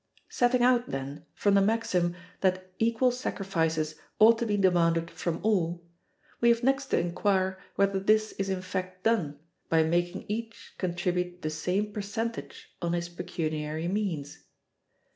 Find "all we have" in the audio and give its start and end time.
5.43-6.63